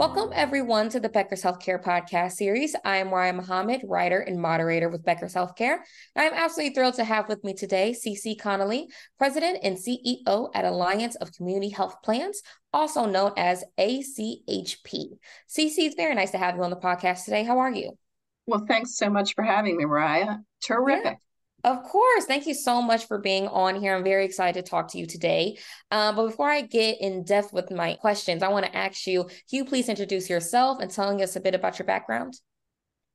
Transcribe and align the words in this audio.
Welcome, 0.00 0.30
everyone, 0.32 0.88
to 0.88 0.98
the 0.98 1.10
Becker's 1.10 1.42
Healthcare 1.42 1.78
podcast 1.78 2.32
series. 2.32 2.74
I 2.86 2.96
am 2.96 3.08
Mariah 3.08 3.34
Muhammad, 3.34 3.82
writer 3.84 4.18
and 4.18 4.40
moderator 4.40 4.88
with 4.88 5.04
Becker's 5.04 5.34
Healthcare. 5.34 5.80
I'm 6.16 6.32
absolutely 6.32 6.72
thrilled 6.72 6.94
to 6.94 7.04
have 7.04 7.28
with 7.28 7.44
me 7.44 7.52
today 7.52 7.92
Ceci 7.92 8.34
Connolly, 8.34 8.88
President 9.18 9.58
and 9.62 9.76
CEO 9.76 10.48
at 10.54 10.64
Alliance 10.64 11.16
of 11.16 11.34
Community 11.34 11.68
Health 11.68 11.96
Plans, 12.02 12.40
also 12.72 13.04
known 13.04 13.32
as 13.36 13.62
ACHP. 13.78 15.18
Ceci, 15.48 15.84
it's 15.84 15.96
very 15.96 16.14
nice 16.14 16.30
to 16.30 16.38
have 16.38 16.56
you 16.56 16.62
on 16.62 16.70
the 16.70 16.76
podcast 16.76 17.26
today. 17.26 17.44
How 17.44 17.58
are 17.58 17.70
you? 17.70 17.92
Well, 18.46 18.64
thanks 18.66 18.96
so 18.96 19.10
much 19.10 19.34
for 19.34 19.44
having 19.44 19.76
me, 19.76 19.84
Mariah. 19.84 20.36
Terrific. 20.62 21.04
Yeah. 21.04 21.29
Of 21.62 21.82
course. 21.82 22.24
Thank 22.24 22.46
you 22.46 22.54
so 22.54 22.80
much 22.80 23.06
for 23.06 23.18
being 23.18 23.46
on 23.48 23.80
here. 23.80 23.94
I'm 23.94 24.04
very 24.04 24.24
excited 24.24 24.64
to 24.64 24.70
talk 24.70 24.88
to 24.92 24.98
you 24.98 25.06
today. 25.06 25.58
Um, 25.90 26.16
but 26.16 26.26
before 26.26 26.48
I 26.48 26.62
get 26.62 27.00
in 27.00 27.24
depth 27.24 27.52
with 27.52 27.70
my 27.70 27.94
questions, 27.94 28.42
I 28.42 28.48
want 28.48 28.64
to 28.66 28.76
ask 28.76 29.06
you, 29.06 29.24
can 29.24 29.32
you 29.50 29.64
please 29.64 29.88
introduce 29.88 30.30
yourself 30.30 30.80
and 30.80 30.90
telling 30.90 31.22
us 31.22 31.36
a 31.36 31.40
bit 31.40 31.54
about 31.54 31.78
your 31.78 31.86
background? 31.86 32.34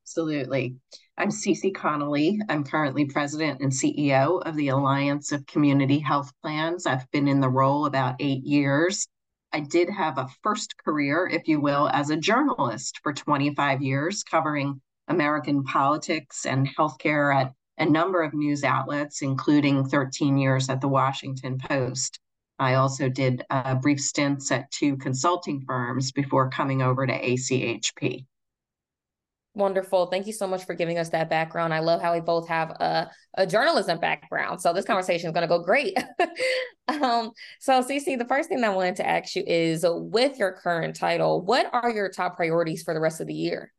Absolutely. 0.03 0.75
I'm 1.17 1.31
Ceci 1.31 1.71
Connolly. 1.71 2.39
I'm 2.47 2.63
currently 2.63 3.05
president 3.05 3.61
and 3.61 3.71
CEO 3.71 4.39
of 4.45 4.55
the 4.55 4.67
Alliance 4.67 5.31
of 5.31 5.47
Community 5.47 5.97
Health 5.97 6.31
Plans. 6.43 6.85
I've 6.85 7.09
been 7.09 7.27
in 7.27 7.39
the 7.39 7.49
role 7.49 7.87
about 7.87 8.17
eight 8.19 8.43
years. 8.43 9.07
I 9.51 9.61
did 9.61 9.89
have 9.89 10.19
a 10.19 10.27
first 10.43 10.75
career, 10.83 11.27
if 11.27 11.47
you 11.47 11.59
will, 11.59 11.89
as 11.89 12.11
a 12.11 12.17
journalist 12.17 12.99
for 13.01 13.13
25 13.13 13.81
years, 13.81 14.23
covering 14.23 14.81
American 15.07 15.63
politics 15.63 16.45
and 16.45 16.67
healthcare 16.67 17.33
at 17.33 17.53
a 17.77 17.85
number 17.85 18.21
of 18.21 18.33
news 18.33 18.63
outlets, 18.63 19.21
including 19.21 19.85
13 19.85 20.37
years 20.37 20.69
at 20.69 20.81
the 20.81 20.87
Washington 20.87 21.57
Post. 21.57 22.19
I 22.57 22.75
also 22.75 23.09
did 23.09 23.43
uh, 23.49 23.75
brief 23.75 23.99
stints 23.99 24.51
at 24.51 24.71
two 24.71 24.95
consulting 24.97 25.61
firms 25.67 26.11
before 26.11 26.49
coming 26.49 26.81
over 26.81 27.05
to 27.05 27.13
ACHP. 27.13 28.25
Wonderful. 29.55 30.07
Thank 30.07 30.27
you 30.27 30.33
so 30.33 30.47
much 30.47 30.65
for 30.65 30.73
giving 30.73 30.97
us 30.97 31.09
that 31.09 31.29
background. 31.29 31.73
I 31.73 31.79
love 31.79 32.01
how 32.01 32.13
we 32.13 32.19
both 32.19 32.47
have 32.49 32.71
a, 32.71 33.09
a 33.35 33.47
journalism 33.47 33.99
background. 33.99 34.61
So 34.61 34.73
this 34.73 34.83
conversation 34.83 35.27
is 35.27 35.33
going 35.33 35.43
to 35.43 35.47
go 35.47 35.63
great. 35.63 35.97
um, 36.89 37.31
so 37.61 37.81
Ceci, 37.81 38.17
the 38.17 38.25
first 38.25 38.49
thing 38.49 38.61
I 38.65 38.69
wanted 38.69 38.97
to 38.97 39.07
ask 39.07 39.33
you 39.33 39.43
is 39.47 39.85
with 39.87 40.37
your 40.37 40.51
current 40.51 40.97
title, 40.97 41.41
what 41.41 41.69
are 41.73 41.89
your 41.89 42.09
top 42.09 42.35
priorities 42.35 42.83
for 42.83 42.93
the 42.93 42.99
rest 42.99 43.21
of 43.21 43.27
the 43.27 43.33
year? 43.33 43.71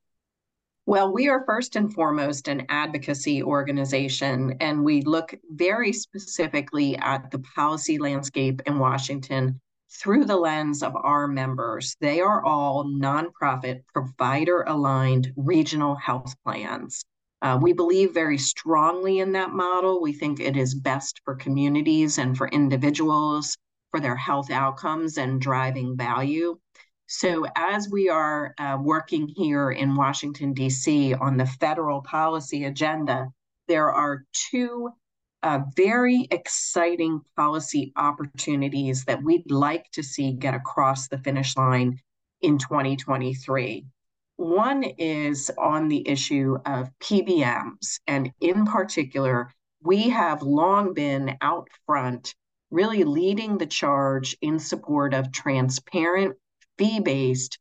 Well, 0.88 1.12
we 1.12 1.26
are 1.28 1.44
first 1.44 1.74
and 1.74 1.92
foremost 1.92 2.46
an 2.46 2.64
advocacy 2.68 3.42
organization, 3.42 4.54
and 4.60 4.84
we 4.84 5.02
look 5.02 5.34
very 5.50 5.92
specifically 5.92 6.96
at 6.96 7.28
the 7.32 7.40
policy 7.40 7.98
landscape 7.98 8.62
in 8.66 8.78
Washington 8.78 9.60
through 9.90 10.26
the 10.26 10.36
lens 10.36 10.84
of 10.84 10.94
our 10.94 11.26
members. 11.26 11.96
They 12.00 12.20
are 12.20 12.44
all 12.44 12.84
nonprofit, 12.84 13.80
provider 13.92 14.62
aligned 14.62 15.32
regional 15.36 15.96
health 15.96 16.36
plans. 16.44 17.04
Uh, 17.42 17.58
we 17.60 17.72
believe 17.72 18.14
very 18.14 18.38
strongly 18.38 19.18
in 19.18 19.32
that 19.32 19.50
model. 19.50 20.00
We 20.00 20.12
think 20.12 20.38
it 20.38 20.56
is 20.56 20.72
best 20.72 21.20
for 21.24 21.34
communities 21.34 22.18
and 22.18 22.38
for 22.38 22.46
individuals 22.46 23.56
for 23.90 23.98
their 23.98 24.16
health 24.16 24.52
outcomes 24.52 25.18
and 25.18 25.40
driving 25.40 25.96
value. 25.96 26.60
So, 27.08 27.46
as 27.54 27.88
we 27.88 28.08
are 28.08 28.52
uh, 28.58 28.78
working 28.80 29.28
here 29.28 29.70
in 29.70 29.94
Washington, 29.94 30.52
D.C., 30.52 31.14
on 31.14 31.36
the 31.36 31.46
federal 31.46 32.02
policy 32.02 32.64
agenda, 32.64 33.28
there 33.68 33.92
are 33.92 34.24
two 34.32 34.90
uh, 35.44 35.60
very 35.76 36.26
exciting 36.32 37.20
policy 37.36 37.92
opportunities 37.94 39.04
that 39.04 39.22
we'd 39.22 39.48
like 39.52 39.88
to 39.92 40.02
see 40.02 40.32
get 40.32 40.54
across 40.54 41.06
the 41.06 41.18
finish 41.18 41.56
line 41.56 42.00
in 42.40 42.58
2023. 42.58 43.86
One 44.36 44.82
is 44.82 45.48
on 45.56 45.88
the 45.88 46.08
issue 46.08 46.58
of 46.66 46.90
PBMs, 46.98 48.00
and 48.08 48.32
in 48.40 48.66
particular, 48.66 49.52
we 49.80 50.08
have 50.08 50.42
long 50.42 50.92
been 50.92 51.36
out 51.40 51.68
front, 51.86 52.34
really 52.72 53.04
leading 53.04 53.58
the 53.58 53.66
charge 53.66 54.36
in 54.40 54.58
support 54.58 55.14
of 55.14 55.30
transparent 55.30 56.36
fee 56.78 57.00
based 57.00 57.58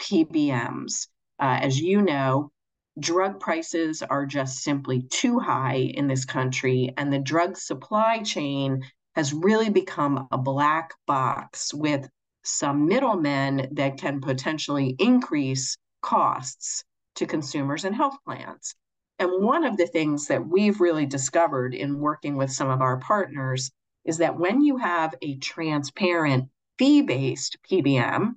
PBMs. 0.00 1.08
Uh, 1.40 1.58
as 1.62 1.80
you 1.80 2.02
know, 2.02 2.50
drug 2.98 3.38
prices 3.40 4.02
are 4.02 4.26
just 4.26 4.62
simply 4.62 5.02
too 5.02 5.38
high 5.38 5.76
in 5.94 6.08
this 6.08 6.24
country, 6.24 6.92
and 6.96 7.12
the 7.12 7.18
drug 7.18 7.56
supply 7.56 8.22
chain 8.22 8.82
has 9.14 9.32
really 9.32 9.70
become 9.70 10.28
a 10.30 10.38
black 10.38 10.92
box 11.06 11.72
with 11.72 12.08
some 12.44 12.86
middlemen 12.86 13.68
that 13.72 13.98
can 13.98 14.20
potentially 14.20 14.94
increase 14.98 15.76
costs 16.02 16.84
to 17.16 17.26
consumers 17.26 17.84
and 17.84 17.94
health 17.94 18.16
plans. 18.24 18.74
And 19.18 19.42
one 19.42 19.64
of 19.64 19.76
the 19.76 19.86
things 19.86 20.28
that 20.28 20.46
we've 20.46 20.80
really 20.80 21.06
discovered 21.06 21.74
in 21.74 21.98
working 21.98 22.36
with 22.36 22.52
some 22.52 22.70
of 22.70 22.80
our 22.80 22.98
partners 22.98 23.70
is 24.04 24.18
that 24.18 24.38
when 24.38 24.62
you 24.62 24.76
have 24.76 25.14
a 25.20 25.36
transparent 25.38 26.48
fee 26.78 27.02
based 27.02 27.58
PBM, 27.68 28.34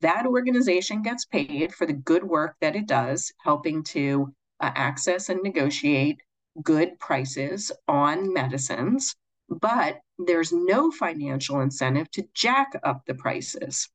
that 0.00 0.26
organization 0.26 1.02
gets 1.02 1.24
paid 1.24 1.74
for 1.74 1.86
the 1.86 1.92
good 1.92 2.24
work 2.24 2.56
that 2.60 2.76
it 2.76 2.86
does, 2.86 3.32
helping 3.42 3.82
to 3.84 4.32
uh, 4.60 4.70
access 4.74 5.28
and 5.28 5.42
negotiate 5.42 6.20
good 6.62 6.98
prices 6.98 7.72
on 7.88 8.32
medicines, 8.32 9.14
but 9.48 10.00
there's 10.18 10.52
no 10.52 10.90
financial 10.90 11.60
incentive 11.60 12.10
to 12.12 12.26
jack 12.34 12.72
up 12.82 13.02
the 13.06 13.14
prices. 13.14 13.88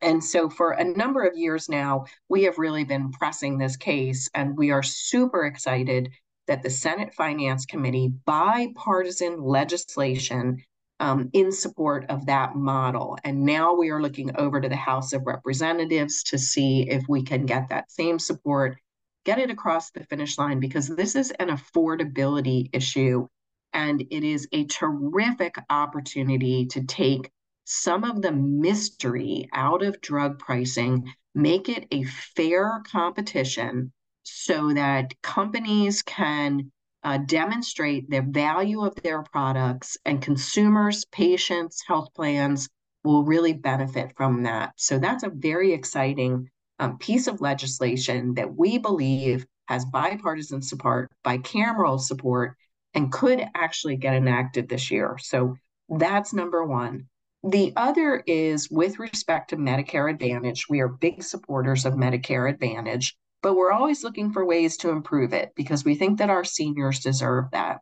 And 0.00 0.22
so, 0.22 0.48
for 0.48 0.72
a 0.72 0.84
number 0.84 1.24
of 1.24 1.36
years 1.36 1.68
now, 1.68 2.04
we 2.28 2.44
have 2.44 2.58
really 2.58 2.84
been 2.84 3.10
pressing 3.10 3.58
this 3.58 3.76
case, 3.76 4.28
and 4.34 4.56
we 4.56 4.70
are 4.70 4.82
super 4.82 5.44
excited 5.44 6.10
that 6.46 6.62
the 6.62 6.70
Senate 6.70 7.12
Finance 7.14 7.66
Committee, 7.66 8.12
bipartisan 8.24 9.42
legislation, 9.42 10.62
um, 11.00 11.30
in 11.32 11.52
support 11.52 12.06
of 12.08 12.26
that 12.26 12.56
model. 12.56 13.18
And 13.24 13.44
now 13.44 13.74
we 13.74 13.90
are 13.90 14.02
looking 14.02 14.36
over 14.36 14.60
to 14.60 14.68
the 14.68 14.76
House 14.76 15.12
of 15.12 15.26
Representatives 15.26 16.22
to 16.24 16.38
see 16.38 16.88
if 16.88 17.04
we 17.08 17.22
can 17.22 17.46
get 17.46 17.68
that 17.68 17.90
same 17.90 18.18
support, 18.18 18.78
get 19.24 19.38
it 19.38 19.50
across 19.50 19.90
the 19.90 20.04
finish 20.04 20.38
line, 20.38 20.60
because 20.60 20.88
this 20.88 21.14
is 21.14 21.30
an 21.32 21.48
affordability 21.48 22.68
issue. 22.72 23.26
And 23.72 24.00
it 24.10 24.24
is 24.24 24.48
a 24.52 24.64
terrific 24.64 25.54
opportunity 25.70 26.66
to 26.66 26.84
take 26.84 27.30
some 27.64 28.02
of 28.02 28.22
the 28.22 28.32
mystery 28.32 29.48
out 29.52 29.82
of 29.82 30.00
drug 30.00 30.38
pricing, 30.38 31.12
make 31.34 31.68
it 31.68 31.86
a 31.90 32.02
fair 32.04 32.82
competition 32.90 33.92
so 34.22 34.72
that 34.72 35.12
companies 35.22 36.02
can 36.02 36.72
uh, 37.04 37.18
demonstrate 37.18 38.10
the 38.10 38.22
value 38.22 38.84
of 38.84 38.94
their 38.96 39.22
products, 39.22 39.96
and 40.04 40.20
consumers, 40.22 41.04
patients, 41.06 41.82
health 41.86 42.08
plans 42.14 42.68
will 43.04 43.24
really 43.24 43.52
benefit 43.52 44.12
from 44.16 44.42
that. 44.42 44.72
So 44.76 44.98
that's 44.98 45.22
a 45.22 45.30
very 45.30 45.72
exciting 45.72 46.50
um, 46.78 46.98
piece 46.98 47.26
of 47.26 47.40
legislation 47.40 48.34
that 48.34 48.54
we 48.54 48.78
believe 48.78 49.46
has 49.66 49.84
bipartisan 49.84 50.62
support, 50.62 51.10
bicameral 51.24 52.00
support, 52.00 52.56
and 52.94 53.12
could 53.12 53.44
actually 53.54 53.96
get 53.96 54.14
enacted 54.14 54.68
this 54.68 54.90
year. 54.90 55.16
So 55.20 55.56
that's 55.88 56.32
number 56.32 56.64
one. 56.64 57.06
The 57.44 57.72
other 57.76 58.22
is 58.26 58.68
with 58.70 58.98
respect 58.98 59.50
to 59.50 59.56
Medicare 59.56 60.10
Advantage. 60.10 60.68
We 60.68 60.80
are 60.80 60.88
big 60.88 61.22
supporters 61.22 61.84
of 61.84 61.94
Medicare 61.94 62.50
Advantage 62.52 63.16
but 63.42 63.54
we're 63.54 63.72
always 63.72 64.04
looking 64.04 64.32
for 64.32 64.44
ways 64.44 64.76
to 64.78 64.90
improve 64.90 65.32
it 65.32 65.52
because 65.56 65.84
we 65.84 65.94
think 65.94 66.18
that 66.18 66.30
our 66.30 66.44
seniors 66.44 67.00
deserve 67.00 67.50
that. 67.52 67.78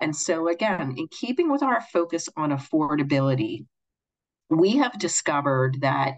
And 0.00 0.14
so, 0.14 0.48
again, 0.48 0.94
in 0.96 1.08
keeping 1.08 1.50
with 1.50 1.62
our 1.62 1.80
focus 1.92 2.28
on 2.36 2.50
affordability, 2.50 3.66
we 4.50 4.76
have 4.78 4.98
discovered 4.98 5.78
that 5.80 6.14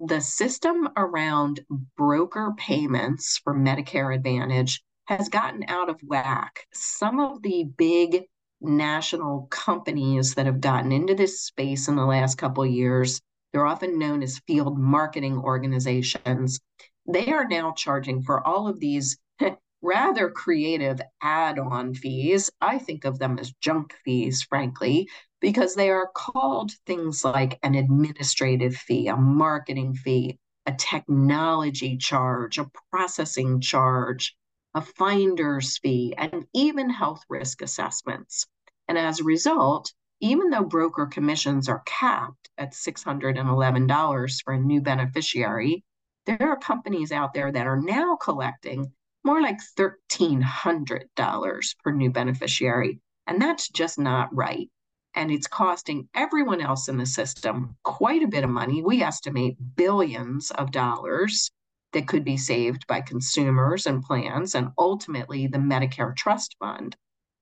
the 0.00 0.20
system 0.20 0.88
around 0.96 1.60
broker 1.96 2.52
payments 2.56 3.38
for 3.44 3.54
Medicare 3.54 4.14
Advantage 4.14 4.82
has 5.06 5.28
gotten 5.28 5.64
out 5.68 5.88
of 5.88 6.00
whack. 6.02 6.66
Some 6.72 7.20
of 7.20 7.42
the 7.42 7.64
big 7.76 8.24
national 8.60 9.48
companies 9.50 10.34
that 10.34 10.46
have 10.46 10.60
gotten 10.60 10.92
into 10.92 11.14
this 11.14 11.40
space 11.42 11.88
in 11.88 11.96
the 11.96 12.06
last 12.06 12.36
couple 12.36 12.64
years 12.66 13.20
They're 13.52 13.66
often 13.66 13.98
known 13.98 14.22
as 14.22 14.40
field 14.46 14.78
marketing 14.78 15.38
organizations. 15.38 16.60
They 17.06 17.32
are 17.32 17.46
now 17.46 17.72
charging 17.72 18.22
for 18.22 18.46
all 18.46 18.68
of 18.68 18.78
these 18.80 19.18
rather 19.82 20.30
creative 20.30 21.00
add 21.20 21.58
on 21.58 21.94
fees. 21.94 22.50
I 22.60 22.78
think 22.78 23.04
of 23.04 23.18
them 23.18 23.38
as 23.38 23.52
junk 23.60 23.94
fees, 24.04 24.42
frankly, 24.42 25.08
because 25.40 25.74
they 25.74 25.90
are 25.90 26.10
called 26.14 26.72
things 26.86 27.24
like 27.24 27.58
an 27.62 27.74
administrative 27.74 28.76
fee, 28.76 29.08
a 29.08 29.16
marketing 29.16 29.94
fee, 29.94 30.38
a 30.66 30.72
technology 30.72 31.96
charge, 31.96 32.58
a 32.58 32.70
processing 32.90 33.60
charge, 33.60 34.36
a 34.74 34.80
finder's 34.80 35.78
fee, 35.78 36.14
and 36.16 36.46
even 36.54 36.88
health 36.88 37.24
risk 37.28 37.62
assessments. 37.62 38.46
And 38.86 38.96
as 38.96 39.20
a 39.20 39.24
result, 39.24 39.92
even 40.20 40.50
though 40.50 40.64
broker 40.64 41.06
commissions 41.06 41.68
are 41.68 41.82
capped 41.84 42.48
at 42.56 42.74
$611 42.74 44.42
for 44.44 44.54
a 44.54 44.60
new 44.60 44.80
beneficiary, 44.80 45.84
there 46.26 46.48
are 46.48 46.56
companies 46.58 47.12
out 47.12 47.34
there 47.34 47.50
that 47.50 47.66
are 47.66 47.80
now 47.80 48.16
collecting 48.16 48.92
more 49.24 49.40
like 49.40 49.58
$1,300 49.78 51.76
per 51.78 51.92
new 51.92 52.10
beneficiary. 52.10 53.00
And 53.26 53.40
that's 53.40 53.68
just 53.68 53.98
not 53.98 54.34
right. 54.34 54.68
And 55.14 55.30
it's 55.30 55.46
costing 55.46 56.08
everyone 56.14 56.60
else 56.60 56.88
in 56.88 56.96
the 56.96 57.06
system 57.06 57.76
quite 57.84 58.22
a 58.22 58.28
bit 58.28 58.44
of 58.44 58.50
money. 58.50 58.82
We 58.82 59.02
estimate 59.02 59.56
billions 59.76 60.50
of 60.52 60.72
dollars 60.72 61.50
that 61.92 62.08
could 62.08 62.24
be 62.24 62.36
saved 62.38 62.86
by 62.86 63.02
consumers 63.02 63.86
and 63.86 64.02
plans, 64.02 64.54
and 64.54 64.70
ultimately 64.78 65.46
the 65.46 65.58
Medicare 65.58 66.16
Trust 66.16 66.56
Fund. 66.58 66.96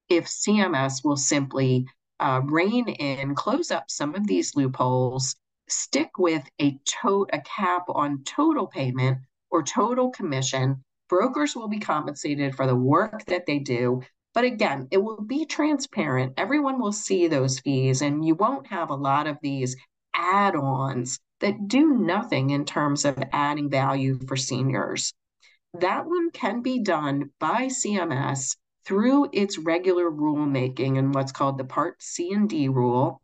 If 0.09 0.27
CMS 0.27 1.05
will 1.05 1.17
simply 1.17 1.87
uh, 2.19 2.41
rein 2.45 2.89
in, 2.89 3.37
close 3.37 3.71
up 3.71 3.91
some 3.91 4.17
of 4.17 4.27
these 4.27 4.57
loopholes, 4.57 5.37
stick 5.71 6.19
with 6.19 6.45
a, 6.61 6.79
to- 7.03 7.27
a 7.33 7.41
cap 7.41 7.85
on 7.89 8.25
total 8.25 8.67
payment 8.67 9.19
or 9.51 9.63
total 9.63 10.11
commission, 10.11 10.85
Brokers 11.09 11.57
will 11.57 11.69
be 11.69 11.81
compensated 11.81 12.55
for 12.55 12.67
the 12.67 12.77
work 12.77 13.25
that 13.27 13.47
they 13.47 13.59
do. 13.59 14.03
But 14.33 14.45
again, 14.45 14.87
it 14.93 14.99
will 14.99 15.23
be 15.23 15.45
transparent. 15.45 16.35
Everyone 16.37 16.81
will 16.81 16.93
see 16.93 17.27
those 17.27 17.59
fees, 17.59 18.01
and 18.01 18.25
you 18.25 18.37
won't 18.37 18.69
have 18.69 18.91
a 18.91 18.95
lot 18.95 19.27
of 19.27 19.37
these 19.43 19.77
add 20.15 20.55
ons 20.55 21.19
that 21.41 21.67
do 21.67 21.95
nothing 21.95 22.51
in 22.51 22.65
terms 22.65 23.05
of 23.05 23.19
adding 23.33 23.69
value 23.71 24.21
for 24.29 24.37
seniors. 24.37 25.13
That 25.75 26.07
one 26.07 26.31
can 26.31 26.63
be 26.63 26.81
done 26.81 27.31
by 27.41 27.67
CMS 27.67 28.57
through 28.85 29.29
its 29.33 29.59
regular 29.59 30.11
rulemaking 30.11 30.99
and 30.99 31.15
what's 31.15 31.33
called 31.33 31.59
the 31.59 31.65
Part 31.65 32.03
C 32.03 32.33
and 32.33 32.49
D 32.49 32.69
rule. 32.69 33.21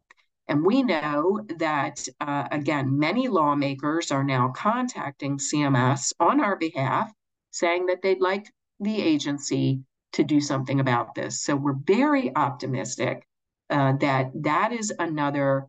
And 0.49 0.65
we 0.65 0.83
know 0.83 1.45
that, 1.59 2.07
uh, 2.21 2.47
again, 2.53 2.99
many 2.99 3.29
lawmakers 3.29 4.13
are 4.13 4.23
now 4.23 4.53
contacting 4.55 5.39
CMS 5.39 6.13
on 6.21 6.41
our 6.41 6.57
behalf 6.57 7.11
saying 7.51 7.87
that 7.87 8.03
they'd 8.03 8.21
like 8.21 8.53
the 8.79 9.03
agency 9.03 9.81
to 10.13 10.23
do 10.23 10.41
something 10.41 10.79
about 10.79 11.15
this. 11.15 11.43
So 11.43 11.57
we're 11.57 11.75
very 11.75 12.35
optimistic 12.35 13.27
uh, 13.71 13.95
that 14.01 14.31
that 14.35 14.73
is 14.73 14.93
another 14.99 15.67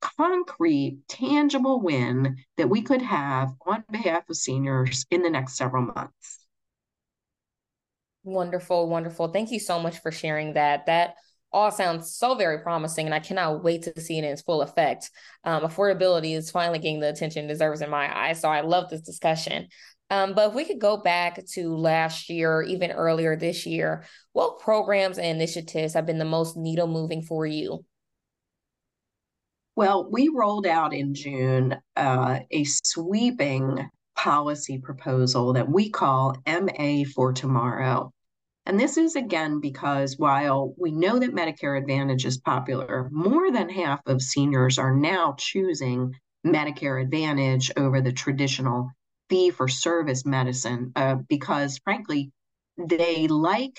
concrete, 0.00 0.98
tangible 1.08 1.80
win 1.80 2.36
that 2.56 2.68
we 2.68 2.82
could 2.82 3.02
have 3.02 3.52
on 3.64 3.84
behalf 3.90 4.28
of 4.28 4.36
seniors 4.36 5.06
in 5.10 5.22
the 5.22 5.30
next 5.30 5.56
several 5.56 5.84
months. 5.84 6.46
Wonderful, 8.24 8.88
wonderful. 8.88 9.28
Thank 9.28 9.52
you 9.52 9.60
so 9.60 9.78
much 9.78 9.98
for 10.00 10.10
sharing 10.10 10.54
that. 10.54 10.86
That 10.86 11.14
all 11.56 11.70
sounds 11.70 12.14
so 12.14 12.34
very 12.34 12.58
promising, 12.58 13.06
and 13.06 13.14
I 13.14 13.18
cannot 13.18 13.64
wait 13.64 13.84
to 13.84 13.98
see 13.98 14.18
it 14.18 14.24
in 14.24 14.30
its 14.30 14.42
full 14.42 14.60
effect. 14.60 15.10
Um, 15.42 15.62
affordability 15.62 16.36
is 16.36 16.50
finally 16.50 16.78
getting 16.78 17.00
the 17.00 17.08
attention 17.08 17.46
it 17.46 17.48
deserves 17.48 17.80
in 17.80 17.88
my 17.88 18.14
eyes. 18.14 18.42
So 18.42 18.50
I 18.50 18.60
love 18.60 18.90
this 18.90 19.00
discussion. 19.00 19.68
Um, 20.10 20.34
but 20.34 20.50
if 20.50 20.54
we 20.54 20.66
could 20.66 20.78
go 20.78 20.98
back 20.98 21.42
to 21.54 21.74
last 21.74 22.28
year, 22.28 22.60
even 22.60 22.92
earlier 22.92 23.36
this 23.36 23.64
year, 23.64 24.04
what 24.34 24.58
programs 24.58 25.16
and 25.16 25.26
initiatives 25.26 25.94
have 25.94 26.04
been 26.04 26.18
the 26.18 26.26
most 26.26 26.58
needle 26.58 26.88
moving 26.88 27.22
for 27.22 27.46
you? 27.46 27.86
Well, 29.76 30.10
we 30.10 30.28
rolled 30.28 30.66
out 30.66 30.92
in 30.92 31.14
June 31.14 31.74
uh, 31.96 32.40
a 32.50 32.64
sweeping 32.64 33.88
policy 34.14 34.76
proposal 34.78 35.54
that 35.54 35.70
we 35.70 35.88
call 35.88 36.36
MA 36.46 37.04
for 37.14 37.32
Tomorrow. 37.32 38.12
And 38.68 38.80
this 38.80 38.96
is 38.96 39.14
again 39.14 39.60
because 39.60 40.18
while 40.18 40.74
we 40.76 40.90
know 40.90 41.20
that 41.20 41.32
Medicare 41.32 41.78
Advantage 41.80 42.26
is 42.26 42.38
popular, 42.38 43.08
more 43.12 43.52
than 43.52 43.68
half 43.68 44.00
of 44.06 44.20
seniors 44.20 44.76
are 44.76 44.92
now 44.92 45.36
choosing 45.38 46.12
Medicare 46.44 47.00
Advantage 47.00 47.70
over 47.76 48.00
the 48.00 48.12
traditional 48.12 48.90
fee 49.28 49.50
for 49.50 49.68
service 49.68 50.26
medicine 50.26 50.90
uh, 50.96 51.14
because, 51.28 51.78
frankly, 51.78 52.32
they 52.76 53.28
like 53.28 53.78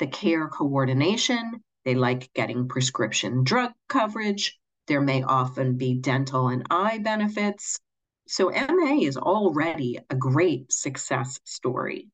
the 0.00 0.08
care 0.08 0.48
coordination, 0.48 1.62
they 1.84 1.94
like 1.94 2.32
getting 2.34 2.66
prescription 2.66 3.44
drug 3.44 3.70
coverage. 3.88 4.58
There 4.88 5.00
may 5.00 5.22
often 5.22 5.76
be 5.76 5.94
dental 5.94 6.48
and 6.48 6.66
eye 6.70 6.98
benefits. 6.98 7.78
So, 8.26 8.50
MA 8.50 8.96
is 9.00 9.16
already 9.16 10.00
a 10.10 10.16
great 10.16 10.72
success 10.72 11.38
story. 11.44 12.10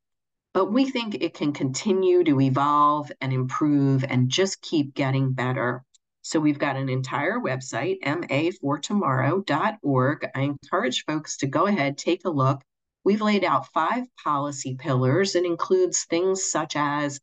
But 0.53 0.73
we 0.73 0.91
think 0.91 1.15
it 1.15 1.35
can 1.35 1.53
continue 1.53 2.25
to 2.25 2.41
evolve 2.41 3.13
and 3.21 3.33
improve 3.33 4.03
and 4.03 4.29
just 4.29 4.61
keep 4.61 4.95
getting 4.95 5.33
better. 5.33 5.85
So 6.23 6.41
we've 6.41 6.59
got 6.59 6.77
an 6.77 6.89
entire 6.89 7.39
website, 7.39 8.03
mafortomorrow.org. 8.03 10.29
I 10.35 10.41
encourage 10.41 11.05
folks 11.05 11.37
to 11.39 11.47
go 11.47 11.67
ahead, 11.67 11.97
take 11.97 12.25
a 12.25 12.31
look. 12.31 12.61
We've 13.05 13.23
laid 13.23 13.45
out 13.45 13.73
five 13.73 14.05
policy 14.23 14.75
pillars. 14.75 15.37
It 15.37 15.45
includes 15.45 16.05
things 16.05 16.51
such 16.51 16.75
as 16.75 17.21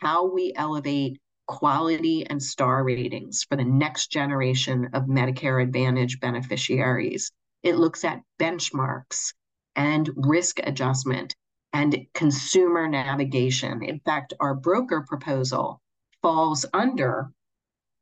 how 0.00 0.32
we 0.32 0.52
elevate 0.54 1.18
quality 1.48 2.24
and 2.26 2.42
star 2.42 2.84
ratings 2.84 3.42
for 3.42 3.56
the 3.56 3.64
next 3.64 4.12
generation 4.12 4.90
of 4.92 5.04
Medicare 5.04 5.62
Advantage 5.62 6.20
beneficiaries. 6.20 7.32
It 7.64 7.76
looks 7.76 8.04
at 8.04 8.22
benchmarks 8.38 9.34
and 9.74 10.08
risk 10.14 10.60
adjustment 10.62 11.34
and 11.72 12.06
consumer 12.14 12.88
navigation. 12.88 13.82
In 13.82 14.00
fact, 14.00 14.34
our 14.40 14.54
broker 14.54 15.04
proposal 15.06 15.80
falls 16.22 16.64
under 16.72 17.30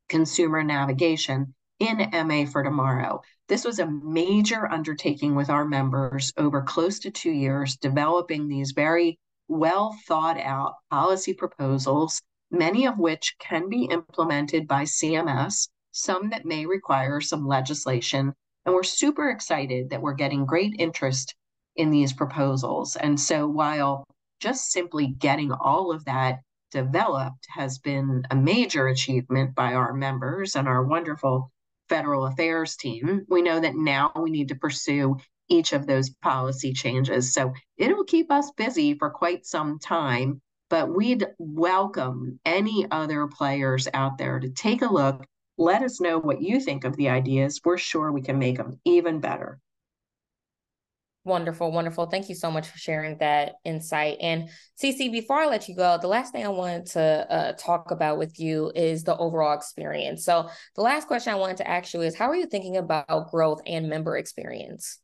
consumer 0.09 0.63
navigation 0.63 1.53
in 1.79 2.09
MA 2.27 2.45
for 2.45 2.63
Tomorrow. 2.63 3.21
This 3.47 3.63
was 3.63 3.79
a 3.79 3.91
major 3.91 4.67
undertaking 4.67 5.35
with 5.35 5.49
our 5.49 5.65
members 5.65 6.33
over 6.37 6.61
close 6.61 6.99
to 6.99 7.11
two 7.11 7.31
years, 7.31 7.77
developing 7.77 8.47
these 8.47 8.71
very 8.71 9.19
well 9.47 9.97
thought 10.07 10.39
out 10.39 10.75
policy 10.89 11.33
proposals, 11.33 12.21
many 12.51 12.87
of 12.87 12.97
which 12.97 13.35
can 13.39 13.69
be 13.69 13.85
implemented 13.85 14.67
by 14.67 14.83
CMS, 14.83 15.69
some 15.91 16.29
that 16.29 16.45
may 16.45 16.65
require 16.65 17.21
some 17.21 17.47
legislation. 17.47 18.33
And 18.65 18.75
we're 18.75 18.83
super 18.83 19.29
excited 19.29 19.89
that 19.91 20.01
we're 20.01 20.13
getting 20.13 20.45
great 20.45 20.75
interest 20.79 21.35
in 21.77 21.91
these 21.91 22.11
proposals. 22.11 22.95
And 22.97 23.19
so 23.19 23.47
while 23.47 24.03
just 24.39 24.71
simply 24.71 25.07
getting 25.07 25.51
all 25.51 25.91
of 25.91 26.05
that 26.05 26.41
developed 26.71 27.47
has 27.49 27.79
been 27.79 28.23
a 28.29 28.35
major 28.35 28.87
achievement 28.87 29.55
by 29.55 29.73
our 29.73 29.93
members 29.93 30.55
and 30.55 30.67
our 30.67 30.83
wonderful 30.83 31.51
federal 31.87 32.25
affairs 32.25 32.75
team. 32.75 33.25
We 33.29 33.41
know 33.41 33.59
that 33.59 33.75
now 33.75 34.11
we 34.15 34.29
need 34.29 34.49
to 34.49 34.55
pursue 34.55 35.17
each 35.49 35.71
of 35.71 35.87
those 35.87 36.09
policy 36.09 36.73
changes. 36.73 37.33
So 37.33 37.53
it'll 37.77 38.03
keep 38.03 38.31
us 38.31 38.51
busy 38.51 38.95
for 38.95 39.09
quite 39.09 39.45
some 39.45 39.79
time, 39.79 40.41
but 40.69 40.93
we'd 40.93 41.25
welcome 41.37 42.39
any 42.43 42.85
other 42.91 43.27
players 43.27 43.87
out 43.93 44.17
there 44.17 44.39
to 44.39 44.49
take 44.49 44.81
a 44.81 44.91
look. 44.91 45.25
Let 45.57 45.81
us 45.81 46.01
know 46.01 46.19
what 46.19 46.41
you 46.41 46.59
think 46.59 46.83
of 46.83 46.97
the 46.97 47.09
ideas. 47.09 47.61
We're 47.63 47.77
sure 47.77 48.11
we 48.11 48.21
can 48.21 48.37
make 48.37 48.57
them 48.57 48.79
even 48.83 49.19
better. 49.19 49.59
Wonderful, 51.27 51.73
wonderful. 51.73 52.05
Thank 52.05 52.29
you 52.29 52.35
so 52.35 52.49
much 52.49 52.69
for 52.69 52.77
sharing 52.77 53.17
that 53.17 53.55
insight. 53.65 54.15
And 54.21 54.47
Ceci, 54.75 55.09
before 55.09 55.35
I 55.35 55.47
let 55.47 55.67
you 55.67 55.75
go, 55.75 55.97
the 56.01 56.07
last 56.07 56.31
thing 56.31 56.45
I 56.45 56.47
wanted 56.47 56.85
to 56.91 57.01
uh, 57.29 57.51
talk 57.59 57.91
about 57.91 58.17
with 58.17 58.39
you 58.39 58.71
is 58.73 59.03
the 59.03 59.17
overall 59.17 59.53
experience. 59.53 60.23
So, 60.23 60.49
the 60.75 60.83
last 60.83 61.09
question 61.09 61.33
I 61.33 61.35
wanted 61.35 61.57
to 61.57 61.69
ask 61.69 61.93
you 61.93 61.99
is 61.99 62.15
how 62.15 62.29
are 62.29 62.35
you 62.37 62.45
thinking 62.45 62.77
about 62.77 63.29
growth 63.29 63.59
and 63.65 63.89
member 63.89 64.15
experience? 64.15 64.99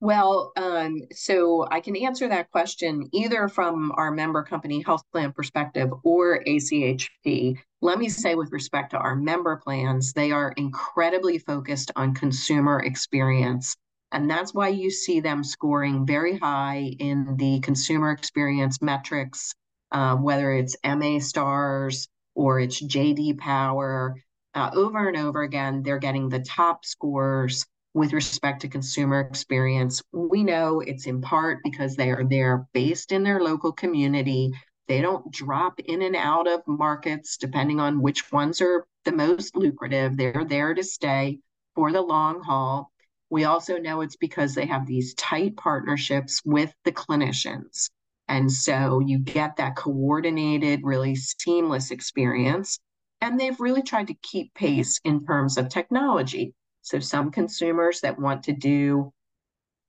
Well, 0.00 0.52
um, 0.56 1.00
so 1.12 1.66
I 1.70 1.80
can 1.80 1.96
answer 1.96 2.28
that 2.28 2.50
question 2.50 3.08
either 3.14 3.48
from 3.48 3.90
our 3.96 4.10
member 4.10 4.42
company 4.42 4.82
health 4.82 5.04
plan 5.12 5.32
perspective 5.32 5.88
or 6.04 6.44
ACHP. 6.46 7.56
Let 7.80 7.98
me 7.98 8.10
say, 8.10 8.34
with 8.34 8.52
respect 8.52 8.90
to 8.90 8.98
our 8.98 9.16
member 9.16 9.56
plans, 9.56 10.12
they 10.12 10.30
are 10.30 10.52
incredibly 10.58 11.38
focused 11.38 11.90
on 11.96 12.12
consumer 12.12 12.80
experience. 12.80 13.78
And 14.12 14.30
that's 14.30 14.52
why 14.52 14.68
you 14.68 14.90
see 14.90 15.20
them 15.20 15.42
scoring 15.42 16.06
very 16.06 16.36
high 16.36 16.94
in 16.98 17.36
the 17.38 17.60
consumer 17.60 18.10
experience 18.10 18.82
metrics, 18.82 19.54
uh, 19.90 20.16
whether 20.16 20.52
it's 20.52 20.76
MA 20.84 21.18
stars 21.18 22.08
or 22.34 22.60
it's 22.60 22.82
JD 22.82 23.38
Power. 23.38 24.14
Uh, 24.54 24.70
over 24.74 25.08
and 25.08 25.16
over 25.16 25.42
again, 25.42 25.82
they're 25.82 25.98
getting 25.98 26.28
the 26.28 26.40
top 26.40 26.84
scores 26.84 27.64
with 27.94 28.12
respect 28.12 28.60
to 28.60 28.68
consumer 28.68 29.20
experience. 29.20 30.02
We 30.12 30.44
know 30.44 30.80
it's 30.80 31.06
in 31.06 31.22
part 31.22 31.60
because 31.64 31.96
they 31.96 32.10
are 32.10 32.24
there 32.24 32.66
based 32.74 33.12
in 33.12 33.22
their 33.22 33.40
local 33.40 33.72
community. 33.72 34.52
They 34.88 35.00
don't 35.00 35.30
drop 35.32 35.80
in 35.80 36.02
and 36.02 36.16
out 36.16 36.48
of 36.48 36.60
markets 36.66 37.38
depending 37.38 37.80
on 37.80 38.02
which 38.02 38.30
ones 38.30 38.60
are 38.60 38.86
the 39.06 39.12
most 39.12 39.56
lucrative. 39.56 40.18
They're 40.18 40.44
there 40.46 40.74
to 40.74 40.84
stay 40.84 41.38
for 41.74 41.92
the 41.92 42.02
long 42.02 42.42
haul. 42.42 42.91
We 43.32 43.44
also 43.44 43.78
know 43.78 44.02
it's 44.02 44.16
because 44.16 44.54
they 44.54 44.66
have 44.66 44.86
these 44.86 45.14
tight 45.14 45.56
partnerships 45.56 46.42
with 46.44 46.70
the 46.84 46.92
clinicians. 46.92 47.88
And 48.28 48.52
so 48.52 49.00
you 49.00 49.18
get 49.20 49.56
that 49.56 49.74
coordinated, 49.74 50.80
really 50.82 51.14
seamless 51.14 51.90
experience. 51.90 52.78
And 53.22 53.40
they've 53.40 53.58
really 53.58 53.82
tried 53.82 54.08
to 54.08 54.14
keep 54.22 54.52
pace 54.52 55.00
in 55.02 55.24
terms 55.24 55.56
of 55.56 55.70
technology. 55.70 56.52
So 56.82 57.00
some 57.00 57.30
consumers 57.30 58.02
that 58.02 58.18
want 58.18 58.42
to 58.44 58.52
do 58.52 59.14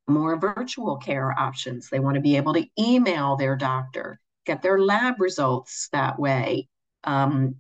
more 0.08 0.40
virtual 0.40 0.96
care 0.96 1.38
options, 1.38 1.90
they 1.90 2.00
want 2.00 2.16
to 2.16 2.22
be 2.22 2.38
able 2.38 2.54
to 2.54 2.66
email 2.80 3.36
their 3.36 3.58
doctor, 3.58 4.22
get 4.46 4.62
their 4.62 4.80
lab 4.80 5.20
results 5.20 5.90
that 5.92 6.18
way, 6.18 6.70
um, 7.04 7.56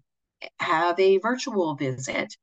have 0.61 0.97
a 0.97 1.17
virtual 1.17 1.75
visit. 1.75 2.37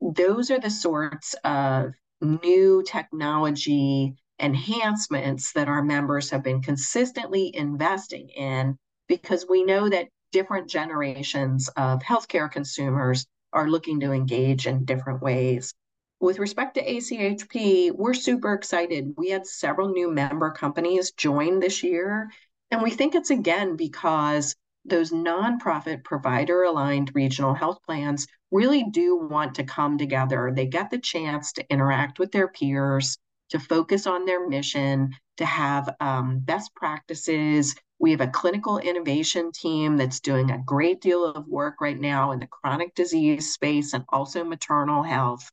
Those 0.00 0.52
are 0.52 0.60
the 0.60 0.70
sorts 0.70 1.34
of 1.42 1.92
new 2.20 2.82
technology 2.86 4.14
enhancements 4.40 5.52
that 5.52 5.68
our 5.68 5.82
members 5.82 6.30
have 6.30 6.42
been 6.42 6.62
consistently 6.62 7.54
investing 7.54 8.28
in 8.30 8.76
because 9.08 9.46
we 9.48 9.62
know 9.62 9.88
that 9.88 10.08
different 10.32 10.68
generations 10.68 11.68
of 11.76 12.00
healthcare 12.00 12.50
consumers 12.50 13.26
are 13.52 13.68
looking 13.68 14.00
to 14.00 14.12
engage 14.12 14.66
in 14.66 14.84
different 14.84 15.22
ways. 15.22 15.72
With 16.20 16.38
respect 16.38 16.74
to 16.74 16.84
ACHP, 16.84 17.92
we're 17.92 18.14
super 18.14 18.54
excited. 18.54 19.14
We 19.16 19.30
had 19.30 19.46
several 19.46 19.90
new 19.90 20.10
member 20.10 20.50
companies 20.50 21.12
join 21.12 21.60
this 21.60 21.82
year, 21.82 22.30
and 22.70 22.82
we 22.82 22.90
think 22.90 23.14
it's 23.14 23.30
again 23.30 23.76
because 23.76 24.56
those 24.84 25.10
nonprofit 25.10 26.04
provider 26.04 26.62
aligned 26.62 27.10
regional 27.14 27.54
health 27.54 27.78
plans 27.86 28.26
really 28.50 28.84
do 28.90 29.16
want 29.16 29.54
to 29.56 29.64
come 29.64 29.98
together. 29.98 30.52
They 30.54 30.66
get 30.66 30.90
the 30.90 30.98
chance 30.98 31.52
to 31.52 31.68
interact 31.70 32.18
with 32.18 32.32
their 32.32 32.48
peers, 32.48 33.18
to 33.50 33.58
focus 33.58 34.06
on 34.06 34.24
their 34.24 34.48
mission, 34.48 35.10
to 35.38 35.44
have 35.44 35.94
um, 36.00 36.40
best 36.40 36.74
practices. 36.74 37.74
We 37.98 38.10
have 38.10 38.20
a 38.20 38.28
clinical 38.28 38.78
innovation 38.78 39.52
team 39.52 39.96
that's 39.96 40.20
doing 40.20 40.50
a 40.50 40.62
great 40.64 41.00
deal 41.00 41.24
of 41.24 41.48
work 41.48 41.80
right 41.80 41.98
now 41.98 42.32
in 42.32 42.38
the 42.38 42.46
chronic 42.46 42.94
disease 42.94 43.52
space 43.52 43.94
and 43.94 44.04
also 44.10 44.44
maternal 44.44 45.02
health. 45.02 45.50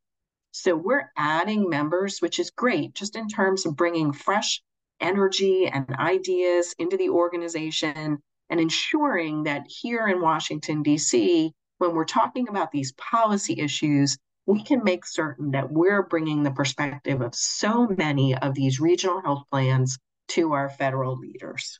So 0.51 0.75
we're 0.75 1.09
adding 1.17 1.69
members, 1.69 2.19
which 2.19 2.37
is 2.37 2.51
great, 2.51 2.93
just 2.93 3.15
in 3.15 3.29
terms 3.29 3.65
of 3.65 3.77
bringing 3.77 4.11
fresh 4.11 4.61
energy 4.99 5.67
and 5.67 5.89
ideas 5.95 6.75
into 6.77 6.97
the 6.97 7.09
organization 7.09 8.21
and 8.51 8.59
ensuring 8.59 9.43
that 9.43 9.63
here 9.67 10.07
in 10.07 10.21
Washington, 10.21 10.83
D.C., 10.83 11.51
when 11.79 11.95
we're 11.95 12.05
talking 12.05 12.47
about 12.47 12.71
these 12.71 12.91
policy 12.91 13.59
issues, 13.59 14.17
we 14.45 14.61
can 14.63 14.83
make 14.83 15.05
certain 15.05 15.51
that 15.51 15.71
we're 15.71 16.03
bringing 16.03 16.43
the 16.43 16.51
perspective 16.51 17.21
of 17.21 17.33
so 17.33 17.87
many 17.87 18.37
of 18.37 18.53
these 18.53 18.79
regional 18.79 19.21
health 19.21 19.43
plans 19.49 19.97
to 20.27 20.53
our 20.53 20.69
federal 20.69 21.17
leaders. 21.17 21.79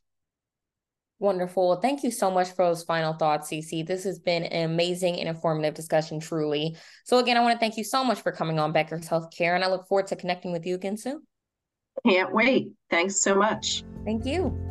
Wonderful. 1.20 1.76
Thank 1.76 2.04
you 2.04 2.10
so 2.10 2.32
much 2.32 2.50
for 2.50 2.66
those 2.66 2.84
final 2.84 3.14
thoughts, 3.14 3.50
Ceci. 3.50 3.84
This 3.84 4.06
has 4.06 4.18
been 4.18 4.44
an 4.44 4.72
amazing 4.72 5.20
and 5.20 5.30
informative 5.30 5.76
discussion, 5.76 6.20
truly. 6.20 6.76
So, 7.06 7.20
again, 7.20 7.38
I 7.38 7.42
want 7.42 7.54
to 7.54 7.60
thank 7.60 7.78
you 7.78 7.84
so 7.84 8.04
much 8.04 8.22
for 8.22 8.32
coming 8.32 8.58
on 8.58 8.74
Becker's 8.74 9.08
Healthcare, 9.08 9.54
and 9.54 9.64
I 9.64 9.70
look 9.70 9.88
forward 9.88 10.08
to 10.08 10.16
connecting 10.16 10.52
with 10.52 10.66
you 10.66 10.74
again 10.74 10.98
soon. 10.98 11.22
Can't 12.08 12.34
wait. 12.34 12.72
Thanks 12.90 13.22
so 13.22 13.36
much. 13.36 13.84
Thank 14.04 14.26
you. 14.26 14.71